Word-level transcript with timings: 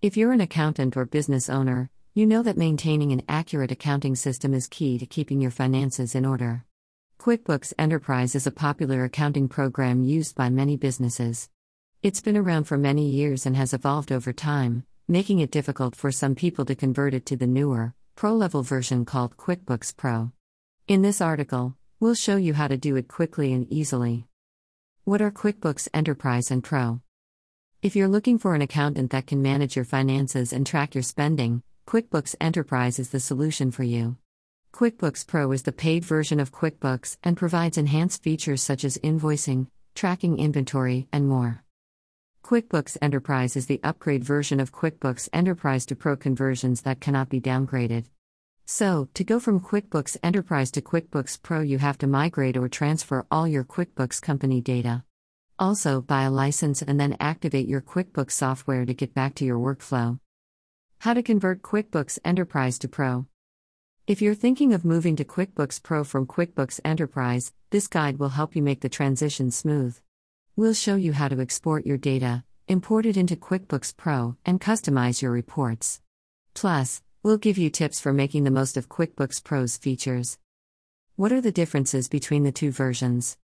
If 0.00 0.16
you're 0.16 0.30
an 0.30 0.40
accountant 0.40 0.96
or 0.96 1.06
business 1.06 1.50
owner, 1.50 1.90
you 2.14 2.24
know 2.24 2.44
that 2.44 2.56
maintaining 2.56 3.10
an 3.10 3.22
accurate 3.28 3.72
accounting 3.72 4.14
system 4.14 4.54
is 4.54 4.68
key 4.68 4.96
to 4.96 5.06
keeping 5.06 5.40
your 5.40 5.50
finances 5.50 6.14
in 6.14 6.24
order. 6.24 6.64
QuickBooks 7.18 7.72
Enterprise 7.76 8.36
is 8.36 8.46
a 8.46 8.52
popular 8.52 9.02
accounting 9.02 9.48
program 9.48 10.04
used 10.04 10.36
by 10.36 10.50
many 10.50 10.76
businesses. 10.76 11.48
It's 12.00 12.20
been 12.20 12.36
around 12.36 12.64
for 12.64 12.78
many 12.78 13.08
years 13.08 13.44
and 13.44 13.56
has 13.56 13.74
evolved 13.74 14.12
over 14.12 14.32
time, 14.32 14.84
making 15.08 15.40
it 15.40 15.50
difficult 15.50 15.96
for 15.96 16.12
some 16.12 16.36
people 16.36 16.64
to 16.66 16.76
convert 16.76 17.12
it 17.12 17.26
to 17.26 17.36
the 17.36 17.48
newer, 17.48 17.92
pro 18.14 18.34
level 18.34 18.62
version 18.62 19.04
called 19.04 19.36
QuickBooks 19.36 19.96
Pro. 19.96 20.30
In 20.86 21.02
this 21.02 21.20
article, 21.20 21.74
we'll 21.98 22.14
show 22.14 22.36
you 22.36 22.54
how 22.54 22.68
to 22.68 22.76
do 22.76 22.94
it 22.94 23.08
quickly 23.08 23.52
and 23.52 23.66
easily. 23.68 24.28
What 25.02 25.20
are 25.20 25.32
QuickBooks 25.32 25.88
Enterprise 25.92 26.52
and 26.52 26.62
Pro? 26.62 27.00
If 27.80 27.94
you're 27.94 28.08
looking 28.08 28.38
for 28.38 28.56
an 28.56 28.62
accountant 28.62 29.12
that 29.12 29.28
can 29.28 29.40
manage 29.40 29.76
your 29.76 29.84
finances 29.84 30.52
and 30.52 30.66
track 30.66 30.96
your 30.96 31.02
spending, 31.02 31.62
QuickBooks 31.86 32.34
Enterprise 32.40 32.98
is 32.98 33.10
the 33.10 33.20
solution 33.20 33.70
for 33.70 33.84
you. 33.84 34.16
QuickBooks 34.72 35.24
Pro 35.24 35.52
is 35.52 35.62
the 35.62 35.70
paid 35.70 36.04
version 36.04 36.40
of 36.40 36.50
QuickBooks 36.50 37.18
and 37.22 37.36
provides 37.36 37.78
enhanced 37.78 38.24
features 38.24 38.64
such 38.64 38.82
as 38.82 38.98
invoicing, 38.98 39.68
tracking 39.94 40.38
inventory, 40.38 41.06
and 41.12 41.28
more. 41.28 41.62
QuickBooks 42.42 42.96
Enterprise 43.00 43.54
is 43.54 43.66
the 43.66 43.80
upgrade 43.84 44.24
version 44.24 44.58
of 44.58 44.72
QuickBooks 44.72 45.28
Enterprise 45.32 45.86
to 45.86 45.94
Pro 45.94 46.16
conversions 46.16 46.80
that 46.80 47.00
cannot 47.00 47.28
be 47.28 47.40
downgraded. 47.40 48.06
So, 48.66 49.08
to 49.14 49.22
go 49.22 49.38
from 49.38 49.60
QuickBooks 49.60 50.16
Enterprise 50.24 50.72
to 50.72 50.82
QuickBooks 50.82 51.40
Pro, 51.40 51.60
you 51.60 51.78
have 51.78 51.98
to 51.98 52.08
migrate 52.08 52.56
or 52.56 52.68
transfer 52.68 53.24
all 53.30 53.46
your 53.46 53.62
QuickBooks 53.62 54.20
company 54.20 54.60
data. 54.60 55.04
Also, 55.60 56.00
buy 56.00 56.22
a 56.22 56.30
license 56.30 56.82
and 56.82 57.00
then 57.00 57.16
activate 57.18 57.66
your 57.66 57.80
QuickBooks 57.80 58.30
software 58.30 58.84
to 58.84 58.94
get 58.94 59.12
back 59.12 59.34
to 59.34 59.44
your 59.44 59.58
workflow. 59.58 60.20
How 61.00 61.14
to 61.14 61.22
convert 61.22 61.62
QuickBooks 61.62 62.20
Enterprise 62.24 62.78
to 62.78 62.88
Pro. 62.88 63.26
If 64.06 64.22
you're 64.22 64.36
thinking 64.36 64.72
of 64.72 64.84
moving 64.84 65.16
to 65.16 65.24
QuickBooks 65.24 65.82
Pro 65.82 66.04
from 66.04 66.26
QuickBooks 66.26 66.78
Enterprise, 66.84 67.52
this 67.70 67.88
guide 67.88 68.20
will 68.20 68.28
help 68.28 68.54
you 68.54 68.62
make 68.62 68.82
the 68.82 68.88
transition 68.88 69.50
smooth. 69.50 69.98
We'll 70.54 70.74
show 70.74 70.94
you 70.94 71.12
how 71.12 71.26
to 71.26 71.40
export 71.40 71.84
your 71.84 71.98
data, 71.98 72.44
import 72.68 73.04
it 73.04 73.16
into 73.16 73.34
QuickBooks 73.34 73.96
Pro, 73.96 74.36
and 74.46 74.60
customize 74.60 75.22
your 75.22 75.32
reports. 75.32 76.00
Plus, 76.54 77.02
we'll 77.24 77.36
give 77.36 77.58
you 77.58 77.68
tips 77.68 77.98
for 77.98 78.12
making 78.12 78.44
the 78.44 78.52
most 78.52 78.76
of 78.76 78.88
QuickBooks 78.88 79.42
Pro's 79.42 79.76
features. 79.76 80.38
What 81.16 81.32
are 81.32 81.40
the 81.40 81.50
differences 81.50 82.08
between 82.08 82.44
the 82.44 82.52
two 82.52 82.70
versions? 82.70 83.36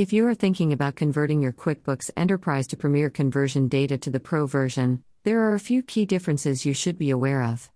If 0.00 0.14
you 0.14 0.26
are 0.28 0.34
thinking 0.34 0.72
about 0.72 0.96
converting 0.96 1.42
your 1.42 1.52
QuickBooks 1.52 2.10
Enterprise 2.16 2.66
to 2.68 2.76
Premier 2.78 3.10
conversion 3.10 3.68
data 3.68 3.98
to 3.98 4.08
the 4.08 4.18
Pro 4.18 4.46
version, 4.46 5.04
there 5.24 5.40
are 5.40 5.52
a 5.52 5.60
few 5.60 5.82
key 5.82 6.06
differences 6.06 6.64
you 6.64 6.72
should 6.72 6.96
be 6.96 7.10
aware 7.10 7.42
of. 7.42 7.70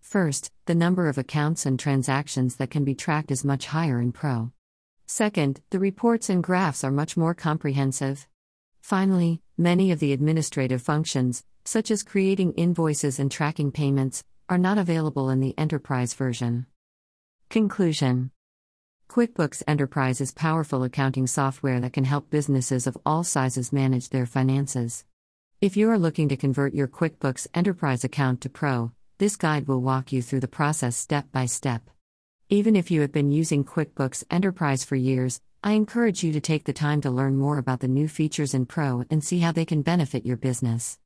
First, 0.00 0.50
the 0.64 0.74
number 0.74 1.06
of 1.06 1.18
accounts 1.18 1.66
and 1.66 1.78
transactions 1.78 2.56
that 2.56 2.70
can 2.70 2.82
be 2.82 2.94
tracked 2.94 3.30
is 3.30 3.44
much 3.44 3.66
higher 3.66 4.00
in 4.00 4.12
Pro. 4.12 4.52
Second, 5.04 5.60
the 5.68 5.78
reports 5.78 6.30
and 6.30 6.42
graphs 6.42 6.82
are 6.82 6.90
much 6.90 7.14
more 7.14 7.34
comprehensive. 7.34 8.26
Finally, 8.80 9.42
many 9.58 9.92
of 9.92 9.98
the 9.98 10.14
administrative 10.14 10.80
functions, 10.80 11.44
such 11.66 11.90
as 11.90 12.02
creating 12.02 12.54
invoices 12.54 13.18
and 13.18 13.30
tracking 13.30 13.70
payments, 13.70 14.24
are 14.48 14.56
not 14.56 14.78
available 14.78 15.28
in 15.28 15.40
the 15.40 15.52
Enterprise 15.58 16.14
version. 16.14 16.64
Conclusion 17.50 18.30
QuickBooks 19.08 19.62
Enterprise 19.66 20.20
is 20.20 20.32
powerful 20.32 20.82
accounting 20.82 21.26
software 21.26 21.80
that 21.80 21.94
can 21.94 22.04
help 22.04 22.28
businesses 22.28 22.86
of 22.86 22.98
all 23.06 23.24
sizes 23.24 23.72
manage 23.72 24.10
their 24.10 24.26
finances. 24.26 25.04
If 25.60 25.74
you 25.74 25.90
are 25.90 25.98
looking 25.98 26.28
to 26.28 26.36
convert 26.36 26.74
your 26.74 26.88
QuickBooks 26.88 27.46
Enterprise 27.54 28.04
account 28.04 28.42
to 28.42 28.50
Pro, 28.50 28.92
this 29.16 29.36
guide 29.36 29.68
will 29.68 29.80
walk 29.80 30.12
you 30.12 30.20
through 30.20 30.40
the 30.40 30.48
process 30.48 30.96
step 30.96 31.32
by 31.32 31.46
step. 31.46 31.88
Even 32.50 32.76
if 32.76 32.90
you 32.90 33.00
have 33.00 33.12
been 33.12 33.32
using 33.32 33.64
QuickBooks 33.64 34.24
Enterprise 34.30 34.84
for 34.84 34.96
years, 34.96 35.40
I 35.64 35.72
encourage 35.72 36.22
you 36.22 36.32
to 36.32 36.40
take 36.40 36.64
the 36.64 36.74
time 36.74 37.00
to 37.00 37.10
learn 37.10 37.38
more 37.38 37.56
about 37.56 37.80
the 37.80 37.88
new 37.88 38.08
features 38.08 38.52
in 38.52 38.66
Pro 38.66 39.04
and 39.08 39.24
see 39.24 39.38
how 39.38 39.52
they 39.52 39.64
can 39.64 39.80
benefit 39.80 40.26
your 40.26 40.36
business. 40.36 40.94